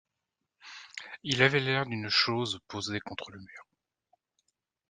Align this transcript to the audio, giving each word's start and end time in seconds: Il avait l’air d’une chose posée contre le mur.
Il 1.21 1.43
avait 1.43 1.59
l’air 1.59 1.85
d’une 1.85 2.09
chose 2.09 2.59
posée 2.67 2.99
contre 2.99 3.29
le 3.29 3.37
mur. 3.39 3.67